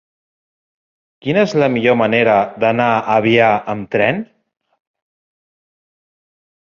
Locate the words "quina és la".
1.25-1.67